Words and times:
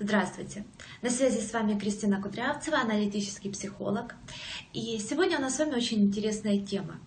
Здравствуйте! 0.00 0.64
На 1.02 1.10
связи 1.10 1.38
с 1.38 1.52
вами 1.52 1.78
Кристина 1.78 2.20
Кудрявцева, 2.20 2.78
аналитический 2.78 3.52
психолог. 3.52 4.16
И 4.72 4.98
сегодня 4.98 5.38
у 5.38 5.40
нас 5.40 5.54
с 5.54 5.60
вами 5.60 5.76
очень 5.76 6.02
интересная 6.02 6.58
тема. 6.58 6.98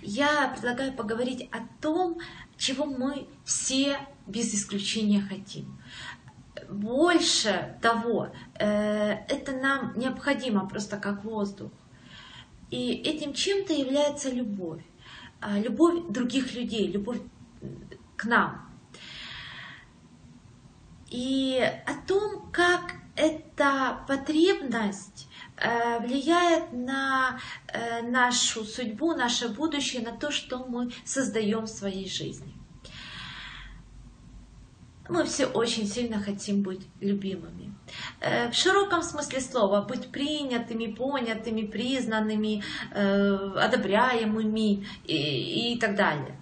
Я 0.00 0.48
предлагаю 0.48 0.92
поговорить 0.92 1.48
о 1.52 1.58
том, 1.80 2.18
чего 2.56 2.84
мы 2.84 3.28
все 3.44 3.96
без 4.26 4.52
исключения 4.54 5.20
хотим. 5.20 5.80
Больше 6.68 7.78
того, 7.80 8.30
э, 8.58 9.12
это 9.28 9.52
нам 9.52 9.96
необходимо 9.96 10.68
просто 10.68 10.96
как 10.96 11.24
воздух. 11.24 11.70
И 12.70 12.90
этим 12.90 13.34
чем-то 13.34 13.72
является 13.72 14.30
любовь. 14.30 14.82
А, 15.40 15.60
любовь 15.60 16.08
других 16.08 16.54
людей, 16.54 16.88
любовь 16.88 17.20
к 18.16 18.24
нам, 18.24 18.71
и 21.12 21.60
о 21.86 21.94
том, 22.08 22.50
как 22.52 22.94
эта 23.16 24.02
потребность 24.08 25.28
э, 25.58 25.98
влияет 26.00 26.72
на 26.72 27.38
э, 27.68 28.00
нашу 28.00 28.64
судьбу, 28.64 29.14
наше 29.14 29.50
будущее, 29.50 30.00
на 30.02 30.12
то, 30.16 30.30
что 30.30 30.64
мы 30.64 30.90
создаем 31.04 31.64
в 31.64 31.68
своей 31.68 32.08
жизни. 32.08 32.54
Мы 35.10 35.24
все 35.26 35.44
очень 35.44 35.86
сильно 35.86 36.18
хотим 36.18 36.62
быть 36.62 36.86
любимыми. 37.00 37.74
Э, 38.20 38.50
в 38.50 38.54
широком 38.54 39.02
смысле 39.02 39.42
слова 39.42 39.82
быть 39.82 40.10
принятыми, 40.10 40.86
понятыми, 40.86 41.66
признанными, 41.66 42.64
одобряемыми 42.90 44.86
и, 45.04 45.74
и 45.74 45.78
так 45.78 45.94
далее. 45.94 46.38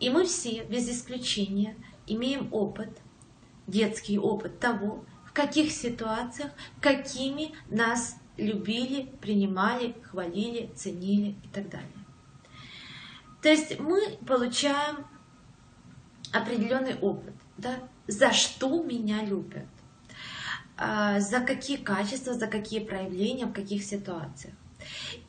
И 0.00 0.10
мы 0.10 0.24
все, 0.24 0.64
без 0.64 0.88
исключения, 0.88 1.76
имеем 2.08 2.52
опыт– 2.52 2.88
детский 3.66 4.18
опыт 4.18 4.58
того, 4.60 5.04
в 5.26 5.32
каких 5.32 5.72
ситуациях, 5.72 6.50
какими 6.80 7.54
нас 7.68 8.16
любили, 8.36 9.08
принимали, 9.20 9.94
хвалили, 10.02 10.70
ценили 10.74 11.36
и 11.42 11.48
так 11.48 11.68
далее. 11.68 11.88
То 13.42 13.48
есть 13.48 13.78
мы 13.78 14.18
получаем 14.26 15.06
определенный 16.32 16.96
опыт, 16.96 17.34
да, 17.58 17.76
за 18.06 18.32
что 18.32 18.82
меня 18.82 19.22
любят, 19.24 19.66
а, 20.76 21.20
за 21.20 21.40
какие 21.40 21.76
качества, 21.76 22.34
за 22.34 22.46
какие 22.46 22.80
проявления, 22.80 23.46
в 23.46 23.52
каких 23.52 23.84
ситуациях. 23.84 24.54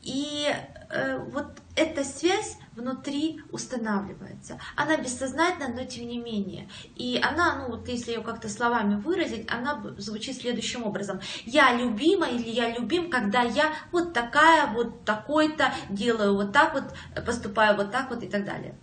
И 0.02 0.47
э, 0.89 1.17
вот 1.31 1.61
эта 1.75 2.03
связь 2.03 2.58
внутри 2.76 3.42
устанавливается. 3.52 4.59
Она 4.76 4.98
бессознательна, 4.98 5.70
но 5.70 5.86
тем 5.86 6.08
не 6.08 6.18
менее. 6.18 6.70
И 6.95 7.20
она, 7.22 7.56
ну 7.59 7.76
вот 7.76 7.88
если 7.88 8.12
ее 8.12 8.22
как-то 8.22 8.50
словами 8.50 8.95
выразить, 8.95 9.50
она 9.50 9.82
звучит 9.98 10.38
следующим 10.38 10.84
образом. 10.84 11.20
Я 11.45 11.73
любима 11.73 12.28
или 12.28 12.50
я 12.50 12.70
любим, 12.78 13.09
когда 13.09 13.42
я 13.42 13.73
вот 13.92 14.14
такая, 14.14 14.67
вот 14.73 15.06
такой-то, 15.06 15.73
делаю 15.90 16.36
вот 16.36 16.52
так 16.52 16.73
вот, 16.73 16.84
поступаю 17.26 17.78
вот 17.78 17.92
так 17.92 18.09
вот 18.09 18.23
и 18.23 18.28
так 18.28 18.45
далее. 18.45 18.76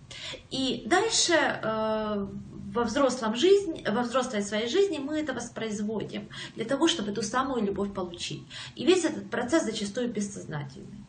И 0.50 0.84
дальше 0.86 1.34
э, 1.34 2.26
во 2.72 2.84
взрослом 2.84 3.34
жизни, 3.36 3.84
во 3.88 4.02
взрослой 4.02 4.42
своей 4.42 4.68
жизни 4.68 4.98
мы 4.98 5.20
это 5.20 5.34
воспроизводим 5.34 6.28
для 6.56 6.64
того, 6.64 6.88
чтобы 6.88 7.12
ту 7.12 7.22
самую 7.22 7.64
любовь 7.64 7.92
получить. 7.92 8.46
И 8.74 8.84
весь 8.86 9.04
этот 9.04 9.30
процесс 9.30 9.64
зачастую 9.64 10.10
бессознательный. 10.10 11.04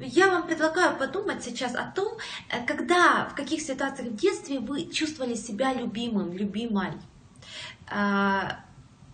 Я 0.00 0.28
вам 0.28 0.46
предлагаю 0.46 0.96
подумать 0.96 1.42
сейчас 1.42 1.74
о 1.74 1.84
том, 1.84 2.18
э, 2.50 2.64
когда, 2.66 3.28
в 3.30 3.34
каких 3.34 3.60
ситуациях 3.60 4.08
в 4.08 4.16
детстве 4.16 4.58
вы 4.58 4.86
чувствовали 4.86 5.34
себя 5.34 5.72
любимым, 5.74 6.32
любимой. 6.32 6.92
А, 7.90 8.60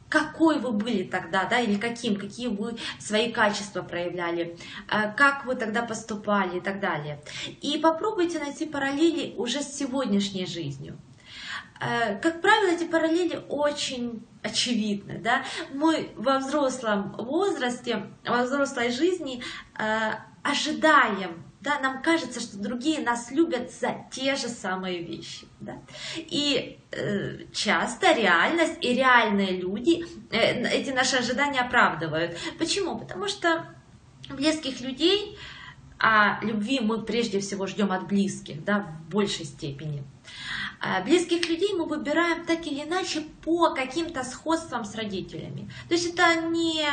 какой 0.09 0.61
вы 0.61 0.70
были 0.70 1.03
тогда, 1.03 1.45
да, 1.45 1.59
или 1.59 1.77
каким, 1.77 2.17
какие 2.17 2.47
вы 2.47 2.77
свои 3.00 3.33
качества 3.33 3.83
проявляли, 3.83 4.56
а, 4.88 5.10
как 5.10 5.44
вы 5.44 5.56
тогда 5.56 5.82
поступали 5.82 6.59
и 6.59 6.61
так 6.61 6.81
далее. 6.81 7.21
И 7.62 7.78
попробуйте 7.78 8.38
найти 8.38 8.66
параллели 8.66 9.34
уже 9.37 9.61
с 9.61 9.76
сегодняшней 9.76 10.47
жизнью. 10.47 10.99
А, 11.81 12.15
как 12.15 12.41
правило, 12.41 12.71
эти 12.71 12.84
параллели 12.84 13.43
очень 13.49 14.25
очевидны. 14.43 15.19
Да? 15.19 15.44
Мы 15.72 16.11
во 16.16 16.38
взрослом 16.38 17.16
возрасте, 17.19 18.06
во 18.25 18.44
взрослой 18.44 18.91
жизни 18.93 19.43
ожидаем, 20.44 21.43
да, 21.60 21.81
нам 21.81 22.03
кажется, 22.03 22.41
что 22.41 22.59
другие 22.59 23.00
нас 23.00 23.31
любят 23.31 23.72
за 23.72 24.05
те 24.12 24.37
же 24.37 24.49
самые 24.49 25.03
вещи. 25.03 25.47
Да? 25.60 25.78
И 26.16 26.78
э, 26.93 27.47
часто 27.53 28.12
реальность 28.12 28.77
и 28.82 28.93
реальные 28.93 29.53
люди 29.53 30.05
э, 30.31 30.62
эти 30.69 30.91
наши 30.91 31.16
ожидания 31.16 31.60
оправдывают. 31.60 32.37
Почему? 32.59 32.99
Потому 32.99 33.28
что 33.28 33.66
близких 34.28 34.82
людей, 34.82 35.38
а 35.99 36.38
любви 36.43 36.81
мы 36.81 37.03
прежде 37.03 37.41
всего 37.41 37.66
ждем 37.66 37.93
от 37.93 38.06
близких, 38.06 38.62
да, 38.62 38.81
в 38.81 39.11
большей 39.11 39.47
степени. 39.47 40.05
А 40.05 40.63
близких 41.05 41.49
людей 41.49 41.75
мы 41.75 41.87
выбираем 41.87 42.45
так 42.45 42.67
или 42.67 42.83
иначе 42.83 43.22
по 43.43 43.75
каким-то 43.75 44.25
сходствам 44.25 44.84
с 44.84 44.95
родителями. 44.95 45.71
То 45.89 45.95
есть 45.95 46.15
это 46.15 46.43
не 46.43 46.84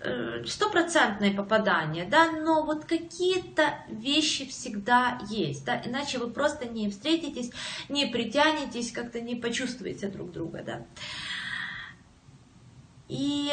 э, 0.00 0.44
стопроцентное 0.46 1.34
попадание, 1.34 2.04
да, 2.04 2.30
но 2.32 2.64
вот 2.64 2.84
какие-то 2.84 3.74
вещи 3.88 4.46
всегда 4.48 5.18
есть, 5.28 5.64
да, 5.64 5.80
иначе 5.84 6.18
вы 6.18 6.30
просто 6.30 6.66
не 6.66 6.90
встретитесь, 6.90 7.50
не 7.88 8.06
притянетесь, 8.06 8.92
как-то 8.92 9.20
не 9.20 9.34
почувствуете 9.34 10.08
друг 10.08 10.32
друга, 10.32 10.62
да. 10.64 10.86
И 13.08 13.50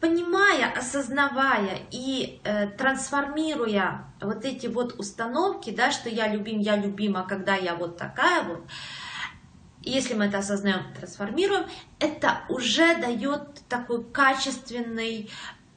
понимая, 0.00 0.70
осознавая 0.70 1.78
и 1.90 2.40
э, 2.44 2.68
трансформируя 2.68 4.06
вот 4.20 4.44
эти 4.44 4.66
вот 4.66 4.98
установки, 4.98 5.70
да, 5.70 5.90
что 5.90 6.08
я 6.08 6.28
любим, 6.28 6.60
я 6.60 6.76
любима, 6.76 7.26
когда 7.26 7.54
я 7.54 7.74
вот 7.74 7.96
такая 7.96 8.42
вот, 8.42 8.64
если 9.84 10.14
мы 10.14 10.26
это 10.26 10.38
осознаем, 10.38 10.82
трансформируем, 10.94 11.66
это 11.98 12.40
уже 12.48 12.96
дает 13.00 13.62
такой 13.68 14.04
качественный 14.04 15.30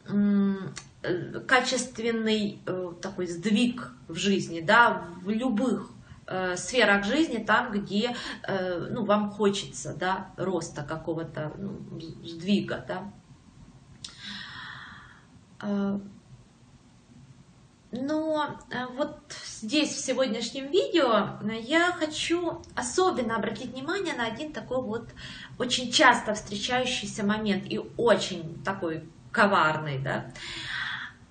э, 0.05 1.39
качественный 1.47 2.61
э, 2.65 2.93
такой 3.01 3.27
сдвиг 3.27 3.91
в 4.07 4.15
жизни, 4.15 4.61
да, 4.61 5.05
в 5.21 5.29
любых 5.29 5.91
э, 6.25 6.55
сферах 6.55 7.05
жизни, 7.05 7.43
там, 7.43 7.71
где 7.71 8.15
ну, 8.47 9.05
вам 9.05 9.29
хочется 9.29 9.93
да, 9.93 10.31
роста 10.37 10.83
какого-то 10.83 11.53
ну, 11.57 11.79
сдвига. 12.23 12.85
Да. 12.87 13.11
Но 17.91 18.59
э, 18.69 18.85
вот 18.97 19.17
здесь, 19.45 19.89
в 19.93 20.03
сегодняшнем 20.03 20.69
видео, 20.69 21.39
я 21.61 21.93
хочу 21.93 22.61
особенно 22.75 23.37
обратить 23.37 23.71
внимание 23.71 24.13
на 24.13 24.25
один 24.25 24.51
такой 24.51 24.81
вот 24.81 25.09
очень 25.57 25.91
часто 25.91 26.33
встречающийся 26.33 27.25
момент 27.25 27.63
и 27.69 27.79
очень 27.95 28.61
такой 28.63 29.09
коварный. 29.31 29.99
Да? 29.99 30.31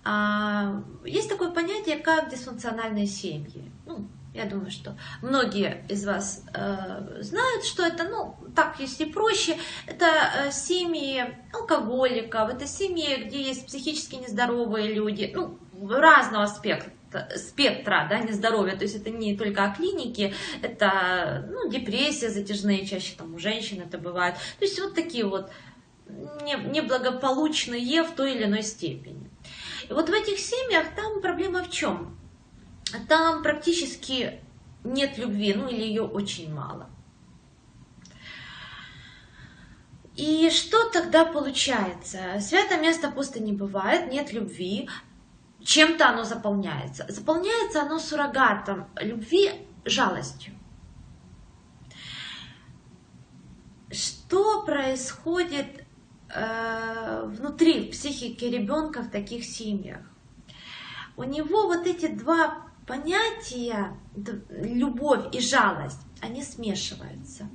А, 0.04 0.82
есть 1.04 1.28
такое 1.28 1.50
понятие, 1.50 1.98
как 1.98 2.30
дисфункциональные 2.30 3.06
семьи. 3.06 3.70
Ну, 3.84 4.08
я 4.32 4.44
думаю, 4.44 4.70
что 4.70 4.96
многие 5.22 5.84
из 5.88 6.06
вас 6.06 6.44
э, 6.54 7.22
знают, 7.22 7.64
что 7.64 7.84
это, 7.84 8.04
ну, 8.04 8.36
так, 8.54 8.78
если 8.78 9.04
проще, 9.06 9.58
это 9.86 10.06
э, 10.06 10.50
семьи 10.52 11.36
алкоголиков, 11.52 12.50
это 12.50 12.66
семьи, 12.66 13.24
где 13.24 13.42
есть 13.42 13.66
психически 13.66 14.16
нездоровые 14.16 14.92
люди, 14.92 15.30
ну, 15.34 15.58
разного 15.88 16.46
спектра 16.46 16.92
спектра 17.36 18.06
да, 18.10 18.18
нездоровья, 18.18 18.76
то 18.76 18.82
есть 18.82 18.96
это 18.96 19.10
не 19.10 19.36
только 19.36 19.64
о 19.64 19.74
клинике, 19.74 20.34
это 20.60 21.46
ну, 21.50 21.70
депрессия 21.70 22.28
затяжные, 22.28 22.86
чаще 22.86 23.14
там 23.16 23.34
у 23.34 23.38
женщин 23.38 23.80
это 23.80 23.96
бывает. 23.96 24.34
То 24.58 24.64
есть 24.64 24.78
вот 24.80 24.94
такие 24.94 25.24
вот 25.24 25.50
неблагополучные 26.08 28.02
в 28.02 28.12
той 28.12 28.34
или 28.34 28.44
иной 28.44 28.62
степени. 28.62 29.30
И 29.88 29.92
вот 29.92 30.08
в 30.08 30.12
этих 30.12 30.38
семьях 30.38 30.94
там 30.94 31.20
проблема 31.20 31.62
в 31.62 31.70
чем? 31.70 32.18
Там 33.08 33.42
практически 33.42 34.40
нет 34.84 35.18
любви, 35.18 35.54
ну 35.54 35.68
или 35.68 35.82
ее 35.82 36.02
очень 36.02 36.52
мало. 36.52 36.88
И 40.14 40.48
что 40.50 40.88
тогда 40.90 41.26
получается? 41.26 42.40
Свято 42.40 42.78
место 42.78 43.10
пусто 43.10 43.38
не 43.38 43.52
бывает, 43.52 44.10
нет 44.10 44.32
любви, 44.32 44.88
чем-то 45.66 46.08
оно 46.08 46.22
заполняется. 46.24 47.04
Заполняется 47.08 47.82
оно 47.82 47.98
суррогатом 47.98 48.86
любви, 49.00 49.50
жалостью. 49.84 50.54
Что 53.90 54.62
происходит 54.62 55.84
э, 56.28 57.22
внутри 57.26 57.90
психики 57.90 58.44
ребенка 58.44 59.02
в 59.02 59.10
таких 59.10 59.44
семьях? 59.44 60.00
У 61.16 61.24
него 61.24 61.66
вот 61.66 61.86
эти 61.86 62.06
два 62.06 62.66
понятия 62.86 63.96
любовь 64.50 65.34
и 65.34 65.40
жалость, 65.40 66.00
они 66.20 66.42
смешиваются, 66.44 67.48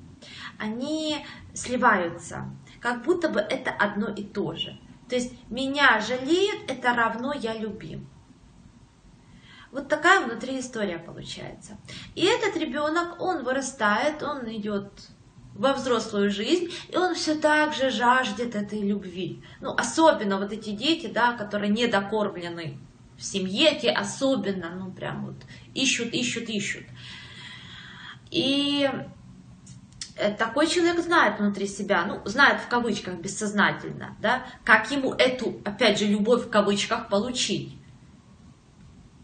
они 0.57 1.25
сливаются, 1.53 2.49
как 2.81 3.03
будто 3.03 3.29
бы 3.29 3.39
это 3.39 3.71
одно 3.71 4.09
и 4.09 4.23
то 4.23 4.55
же. 4.55 4.77
То 5.11 5.17
есть 5.17 5.33
меня 5.49 5.99
жалеют, 5.99 6.71
это 6.71 6.93
равно 6.93 7.33
я 7.33 7.53
любим. 7.53 8.07
Вот 9.69 9.89
такая 9.89 10.25
внутри 10.25 10.57
история 10.57 10.99
получается. 10.99 11.77
И 12.15 12.23
этот 12.23 12.55
ребенок, 12.55 13.19
он 13.19 13.43
вырастает, 13.43 14.23
он 14.23 14.49
идет 14.55 14.89
во 15.53 15.73
взрослую 15.73 16.31
жизнь, 16.31 16.71
и 16.87 16.95
он 16.95 17.13
все 17.13 17.35
так 17.35 17.73
же 17.73 17.89
жаждет 17.89 18.55
этой 18.55 18.79
любви. 18.79 19.43
Ну, 19.59 19.73
особенно 19.73 20.37
вот 20.37 20.53
эти 20.53 20.69
дети, 20.69 21.07
да, 21.07 21.33
которые 21.33 21.71
недокормлены 21.71 22.77
в 23.17 23.23
семье, 23.25 23.77
те 23.77 23.91
особенно, 23.91 24.69
ну, 24.69 24.93
прям 24.93 25.25
вот 25.25 25.43
ищут, 25.73 26.13
ищут, 26.13 26.47
ищут. 26.47 26.85
И 28.29 28.89
такой 30.37 30.67
человек 30.67 30.99
знает 30.99 31.39
внутри 31.39 31.67
себя, 31.67 32.05
ну, 32.05 32.21
знает 32.25 32.61
в 32.61 32.67
кавычках 32.67 33.15
бессознательно, 33.15 34.15
да, 34.21 34.45
как 34.63 34.91
ему 34.91 35.13
эту, 35.13 35.61
опять 35.65 35.99
же, 35.99 36.05
любовь 36.05 36.45
в 36.45 36.49
кавычках 36.49 37.09
получить. 37.09 37.77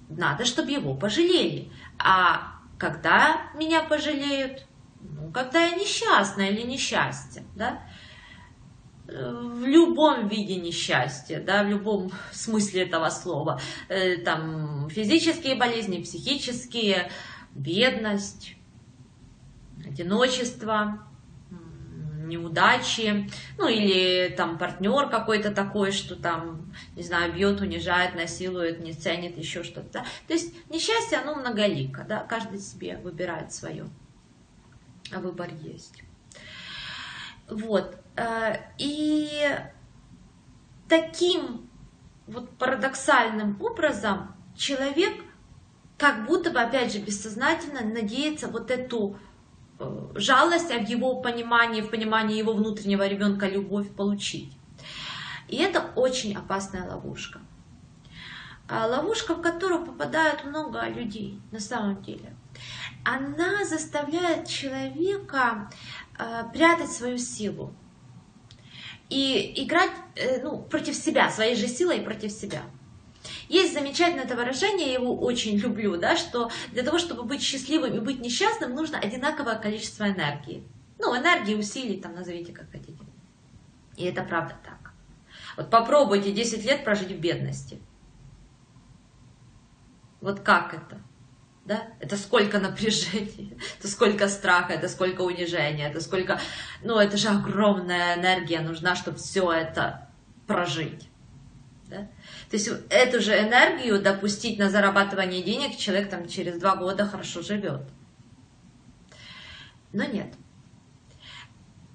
Надо, 0.10 0.46
чтобы 0.46 0.72
его 0.72 0.94
пожалели. 0.94 1.72
А 2.00 2.60
когда 2.78 3.52
меня 3.56 3.84
пожалеют? 3.84 4.66
Ну, 5.02 5.32
когда 5.32 5.66
я 5.66 5.76
несчастна 5.76 6.44
или 6.44 6.62
несчастье, 6.62 7.44
да? 7.56 7.82
в 9.08 9.66
любом 9.66 10.28
виде 10.28 10.56
несчастья, 10.56 11.40
да, 11.40 11.64
в 11.64 11.70
любом 11.70 12.12
смысле 12.32 12.84
этого 12.84 13.10
слова. 13.10 13.60
Э, 13.90 14.18
там 14.18 14.90
физические 14.90 15.56
болезни, 15.56 16.02
психические, 16.02 17.10
бедность, 17.54 18.57
одиночество, 19.88 21.08
неудачи, 22.28 23.30
ну 23.58 23.68
или 23.68 24.34
там 24.36 24.58
партнер 24.58 25.10
какой-то 25.10 25.52
такой, 25.52 25.92
что 25.92 26.16
там, 26.16 26.72
не 26.96 27.04
знаю, 27.04 27.34
бьет, 27.34 27.62
унижает, 27.62 28.16
насилует, 28.16 28.80
не 28.80 28.94
ценит, 28.94 29.38
еще 29.38 29.64
что-то. 29.64 30.00
Да? 30.00 30.06
То 30.28 30.34
есть 30.34 30.54
несчастье, 30.70 31.18
оно 31.18 31.36
многолико, 31.36 32.06
да, 32.08 32.20
каждый 32.24 32.60
себе 32.60 32.98
выбирает 32.98 33.54
свое, 33.54 33.88
а 35.14 35.20
выбор 35.20 35.50
есть. 35.62 36.04
Вот. 37.50 37.98
Э, 38.18 38.58
и 38.78 39.50
таким 40.90 41.70
вот 42.28 42.58
парадоксальным 42.58 43.62
образом 43.62 44.36
человек 44.56 45.14
как 45.98 46.26
будто 46.26 46.52
бы, 46.52 46.60
опять 46.60 46.94
же, 46.94 47.00
бессознательно 47.00 47.82
надеется 47.82 48.48
вот 48.48 48.70
эту 48.70 49.18
жалость, 50.16 50.72
а 50.72 50.80
в 50.80 50.88
его 50.88 51.22
понимании, 51.22 51.82
в 51.82 51.90
понимании 51.90 52.38
его 52.38 52.54
внутреннего 52.54 53.08
ребенка 53.08 53.48
любовь 53.48 53.90
получить. 53.92 54.52
И 55.48 55.58
это 55.58 55.82
очень 55.96 56.36
опасная 56.36 56.88
ловушка. 56.90 57.40
А 58.68 58.86
ловушка, 58.88 59.36
в 59.36 59.42
которую 59.42 59.86
попадают 59.86 60.44
много 60.44 60.88
людей 60.90 61.40
на 61.52 61.60
самом 61.60 62.02
деле. 62.02 62.36
Она 63.06 63.64
заставляет 63.64 64.48
человека 64.48 65.70
э, 66.20 66.44
прятать 66.52 66.92
свою 66.92 67.18
силу 67.18 67.74
и 69.10 69.64
играть 69.64 69.92
э, 70.16 70.42
ну, 70.44 70.62
против 70.64 70.96
себя, 70.96 71.30
своей 71.30 71.56
же 71.56 71.68
силой 71.68 72.02
против 72.02 72.32
себя. 72.32 72.64
Есть 73.50 73.74
замечательное 73.74 74.26
это 74.26 74.36
выражение, 74.36 74.88
я 74.88 74.94
его 74.94 75.16
очень 75.16 75.58
люблю, 75.58 75.98
да, 75.98 76.16
что 76.16 76.52
для 76.72 76.84
того, 76.84 76.98
чтобы 76.98 77.24
быть 77.24 77.42
счастливым 77.42 77.94
и 77.96 78.00
быть 78.00 78.20
несчастным, 78.20 78.76
нужно 78.76 79.00
одинаковое 79.00 79.56
количество 79.56 80.10
энергии. 80.10 80.64
Ну, 81.00 81.16
энергии, 81.16 81.56
усилий, 81.56 82.00
там, 82.00 82.16
назовите 82.16 82.52
как 82.52 82.70
хотите. 82.72 83.04
И 83.96 84.06
это 84.06 84.24
правда 84.24 84.56
так. 84.64 84.92
Вот 85.56 85.70
попробуйте 85.70 86.32
10 86.32 86.64
лет 86.66 86.84
прожить 86.84 87.12
в 87.12 87.20
бедности. 87.20 87.80
Вот 90.22 90.42
как 90.42 90.74
это? 90.74 91.02
да? 91.68 91.84
Это 92.00 92.16
сколько 92.16 92.60
напряжения, 92.60 93.58
это 93.80 93.88
сколько 93.88 94.28
страха, 94.30 94.74
это 94.74 94.88
сколько 94.88 95.22
унижения, 95.22 95.90
это 95.90 96.00
сколько... 96.00 96.40
Ну, 96.82 96.98
это 96.98 97.18
же 97.18 97.28
огромная 97.28 98.16
энергия 98.18 98.62
нужна, 98.62 98.96
чтобы 98.96 99.18
все 99.18 99.52
это 99.52 100.10
прожить. 100.48 101.07
Да? 101.88 102.08
То 102.50 102.58
есть 102.58 102.70
эту 102.90 103.22
же 103.22 103.32
энергию 103.32 104.02
допустить 104.02 104.60
на 104.60 104.70
зарабатывание 104.70 105.42
денег 105.42 105.78
человек 105.78 106.10
там 106.10 106.28
через 106.28 106.60
два 106.60 106.76
года 106.76 107.06
хорошо 107.06 107.42
живет. 107.42 107.82
Но 109.94 110.04
нет. 110.04 110.34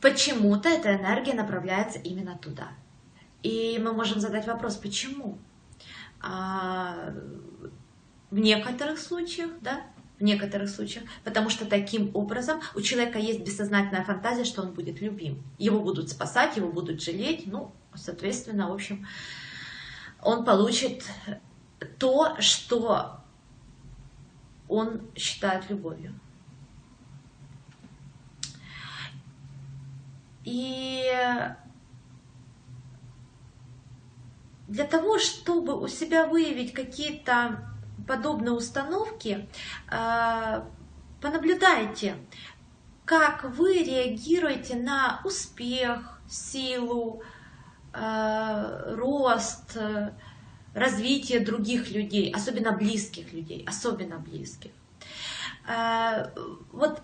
Почему-то 0.00 0.68
эта 0.68 0.96
энергия 0.96 1.34
направляется 1.34 1.98
именно 1.98 2.36
туда. 2.36 2.68
И 3.42 3.78
мы 3.82 3.92
можем 3.92 4.20
задать 4.20 4.46
вопрос, 4.46 4.76
почему? 4.76 5.38
А, 6.20 7.12
в 8.30 8.38
некоторых 8.38 8.98
случаях, 8.98 9.50
да, 9.60 9.82
в 10.18 10.22
некоторых 10.24 10.70
случаях, 10.70 11.04
потому 11.24 11.50
что 11.50 11.66
таким 11.66 12.10
образом 12.14 12.60
у 12.74 12.80
человека 12.80 13.18
есть 13.18 13.40
бессознательная 13.40 14.04
фантазия, 14.04 14.44
что 14.44 14.62
он 14.62 14.72
будет 14.72 15.00
любим. 15.00 15.42
Его 15.58 15.80
будут 15.80 16.10
спасать, 16.10 16.56
его 16.56 16.70
будут 16.70 17.02
жалеть, 17.02 17.46
ну, 17.46 17.72
соответственно, 17.94 18.68
в 18.68 18.72
общем, 18.72 19.06
он 20.22 20.44
получит 20.44 21.04
то, 21.98 22.40
что 22.40 23.20
он 24.68 25.02
считает 25.16 25.68
любовью. 25.68 26.14
И 30.44 31.04
для 34.68 34.84
того, 34.84 35.18
чтобы 35.18 35.78
у 35.78 35.86
себя 35.88 36.26
выявить 36.26 36.72
какие-то 36.72 37.68
подобные 38.08 38.52
установки, 38.52 39.48
а, 39.88 40.68
понаблюдайте, 41.20 42.16
как 43.04 43.44
вы 43.44 43.82
реагируете 43.82 44.76
на 44.76 45.20
успех, 45.24 46.20
силу, 46.28 47.22
рост, 47.92 49.76
развитие 50.74 51.40
других 51.40 51.90
людей, 51.90 52.32
особенно 52.32 52.72
близких 52.72 53.32
людей, 53.32 53.64
особенно 53.68 54.18
близких. 54.18 54.70
А, 55.68 56.32
вот 56.72 57.02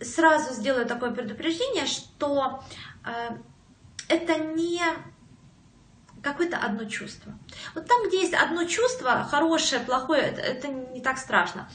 сразу 0.00 0.54
сделаю 0.54 0.86
такое 0.86 1.10
предупреждение, 1.10 1.86
что 1.86 2.62
это 4.08 4.38
не 4.38 4.80
какое-то 6.24 6.56
одно 6.56 6.86
чувство. 6.86 7.38
Вот 7.74 7.86
там, 7.86 8.08
где 8.08 8.22
есть 8.22 8.34
одно 8.34 8.64
чувство, 8.64 9.24
хорошее, 9.24 9.82
плохое, 9.82 10.22
это 10.22 10.68
не 10.68 11.00
так 11.00 11.18
страшно. 11.18 11.68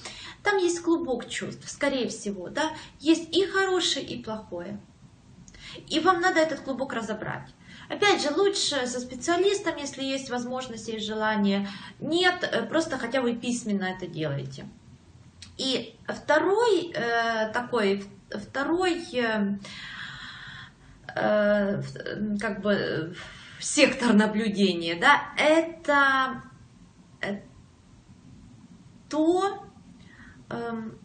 Там 0.43 0.57
есть 0.57 0.81
клубок 0.81 1.29
чувств, 1.29 1.69
скорее 1.69 2.09
всего, 2.09 2.49
да, 2.49 2.71
есть 2.99 3.35
и 3.35 3.45
хорошее, 3.45 4.05
и 4.05 4.21
плохое. 4.21 4.81
И 5.87 5.99
вам 5.99 6.19
надо 6.19 6.39
этот 6.39 6.61
клубок 6.61 6.93
разобрать. 6.93 7.53
Опять 7.89 8.21
же, 8.21 8.29
лучше 8.29 8.85
со 8.85 8.99
специалистом, 8.99 9.75
если 9.77 10.03
есть 10.03 10.29
возможность 10.29 10.87
и 10.89 10.99
желание. 10.99 11.67
Нет, 11.99 12.43
э, 12.43 12.63
просто 12.63 12.99
хотя 12.99 13.21
бы 13.21 13.33
письменно 13.33 13.85
это 13.85 14.05
делайте. 14.05 14.67
И 15.57 15.95
второй 16.07 16.91
э, 16.93 17.51
такой, 17.51 18.05
второй 18.29 19.03
э, 19.13 19.57
э, 21.15 21.81
как 22.39 22.61
бы 22.61 23.15
сектор 23.59 24.13
наблюдения, 24.13 24.95
да, 24.95 25.33
это 25.37 26.43
э, 27.21 27.41
то, 29.09 29.65
эм, 30.49 30.97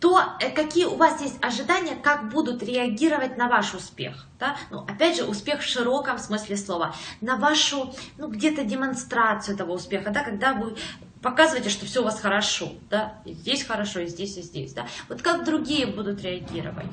то, 0.00 0.22
э, 0.40 0.50
какие 0.50 0.84
у 0.84 0.96
вас 0.96 1.20
есть 1.22 1.42
ожидания, 1.42 1.96
как 1.96 2.28
будут 2.28 2.62
реагировать 2.62 3.36
на 3.36 3.48
ваш 3.48 3.74
успех. 3.74 4.26
Да? 4.38 4.56
Ну, 4.70 4.80
опять 4.80 5.16
же, 5.16 5.24
успех 5.24 5.60
в 5.60 5.64
широком 5.64 6.18
смысле 6.18 6.56
слова, 6.56 6.94
на 7.20 7.36
вашу, 7.36 7.94
ну, 8.18 8.28
где-то 8.28 8.64
демонстрацию 8.64 9.54
этого 9.54 9.72
успеха, 9.72 10.10
да, 10.10 10.22
когда 10.22 10.52
вы 10.52 10.76
показываете, 11.22 11.70
что 11.70 11.86
все 11.86 12.02
у 12.02 12.04
вас 12.04 12.20
хорошо, 12.20 12.72
да, 12.90 13.14
и 13.24 13.32
здесь 13.32 13.64
хорошо, 13.64 14.00
и 14.00 14.06
здесь, 14.06 14.36
и 14.36 14.42
здесь, 14.42 14.72
да. 14.74 14.86
Вот 15.08 15.22
как 15.22 15.44
другие 15.44 15.86
будут 15.86 16.22
реагировать 16.22 16.92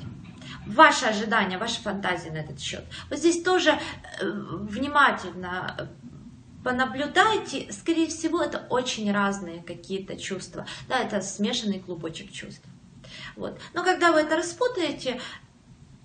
ваши 0.65 1.05
ожидания, 1.05 1.57
ваши 1.57 1.81
фантазии 1.81 2.29
на 2.29 2.37
этот 2.37 2.59
счет. 2.59 2.83
Вот 3.09 3.19
здесь 3.19 3.43
тоже 3.43 3.71
э, 3.71 3.77
внимательно 4.21 5.89
понаблюдайте, 6.63 7.71
скорее 7.71 8.07
всего, 8.07 8.41
это 8.41 8.65
очень 8.69 9.11
разные 9.11 9.61
какие-то 9.61 10.15
чувства. 10.15 10.65
Да, 10.87 10.99
это 10.99 11.21
смешанный 11.21 11.79
клубочек 11.79 12.31
чувств. 12.31 12.63
Вот. 13.35 13.59
Но 13.73 13.83
когда 13.83 14.11
вы 14.11 14.19
это 14.21 14.37
распутаете, 14.37 15.19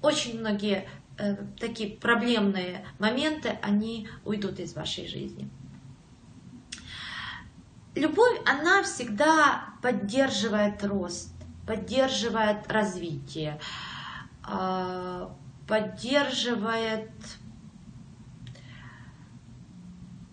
очень 0.02 0.38
многие 0.38 0.88
э, 1.18 1.36
такие 1.58 1.96
проблемные 1.96 2.86
моменты, 2.98 3.58
они 3.62 4.08
уйдут 4.24 4.60
из 4.60 4.74
вашей 4.74 5.06
жизни. 5.06 5.50
любовь, 7.94 8.38
она 8.46 8.82
всегда 8.82 9.74
поддерживает 9.82 10.84
рост, 10.84 11.32
поддерживает 11.66 12.70
развитие, 12.70 13.60
а, 14.42 15.34
поддерживает 15.66 17.10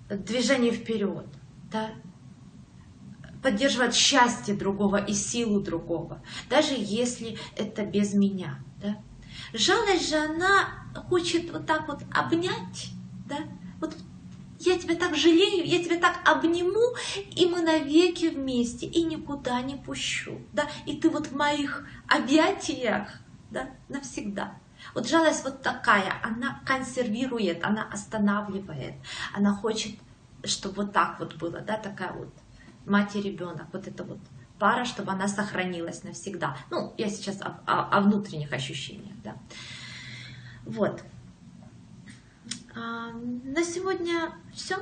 движение 0.10 0.72
вперед, 0.72 1.26
да? 1.72 1.90
Поддерживает 3.46 3.94
счастье 3.94 4.56
другого 4.56 4.96
и 4.96 5.14
силу 5.14 5.60
другого, 5.60 6.20
даже 6.50 6.74
если 6.76 7.38
это 7.56 7.86
без 7.86 8.16
меня. 8.16 8.58
Да? 8.82 8.98
Жалость 9.54 10.10
же, 10.10 10.16
она 10.16 10.88
хочет 11.10 11.52
вот 11.52 11.68
так 11.68 11.88
вот 11.88 12.00
обнять, 12.12 12.90
да? 13.30 13.38
вот 13.80 13.96
я 14.58 14.80
тебя 14.80 14.96
так 14.96 15.16
жалею, 15.16 15.64
я 15.64 15.84
тебя 15.84 16.00
так 16.00 16.28
обниму, 16.28 16.96
и 17.36 17.46
мы 17.46 17.62
навеки 17.62 18.30
вместе, 18.30 18.88
и 18.88 19.04
никуда 19.04 19.62
не 19.62 19.76
пущу, 19.76 20.42
да, 20.52 20.68
и 20.88 20.98
ты 20.98 21.12
вот 21.12 21.28
в 21.28 21.36
моих 21.36 21.88
объятиях, 22.08 23.10
да, 23.52 23.70
навсегда. 23.90 24.56
Вот 24.96 25.08
жалость 25.08 25.44
вот 25.44 25.62
такая, 25.62 26.16
она 26.24 26.64
консервирует, 26.66 27.64
она 27.64 27.88
останавливает, 27.94 28.96
она 29.36 29.54
хочет, 29.54 30.00
чтобы 30.44 30.78
вот 30.78 30.94
так 30.94 31.20
вот 31.20 31.36
было, 31.36 31.60
да, 31.60 31.78
такая 31.78 32.12
вот 32.12 32.34
мать 32.86 33.16
и 33.16 33.22
ребенок, 33.22 33.68
вот 33.74 33.88
это 33.88 34.04
вот 34.04 34.20
пара, 34.60 34.86
чтобы 34.86 35.12
она 35.12 35.28
сохранилась 35.28 36.04
навсегда. 36.04 36.58
Ну, 36.72 36.94
я 36.98 37.10
сейчас 37.10 37.42
о, 37.42 37.60
о, 37.66 37.98
о 37.98 38.02
внутренних 38.02 38.54
ощущениях, 38.54 39.16
да. 39.24 39.36
Вот. 40.66 41.04
А, 42.76 43.12
на 43.12 43.64
сегодня 43.64 44.32
все. 44.54 44.78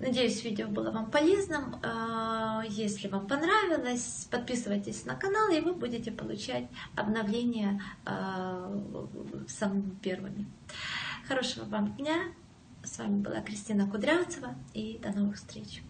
Надеюсь, 0.00 0.44
видео 0.44 0.68
было 0.68 0.92
вам 0.92 1.10
полезным. 1.10 1.76
А, 1.82 2.62
если 2.68 3.08
вам 3.08 3.26
понравилось, 3.26 4.28
подписывайтесь 4.30 5.04
на 5.04 5.16
канал, 5.16 5.50
и 5.50 5.60
вы 5.60 5.74
будете 5.74 6.12
получать 6.12 6.68
обновления 6.94 7.82
а, 8.04 8.72
самыми 9.48 9.90
первыми. 10.02 10.46
Хорошего 11.26 11.64
вам 11.64 11.96
дня. 11.96 12.16
С 12.84 12.98
вами 12.98 13.20
была 13.20 13.40
Кристина 13.40 13.90
Кудрявцева, 13.90 14.54
и 14.72 14.98
до 15.02 15.10
новых 15.10 15.36
встреч. 15.36 15.82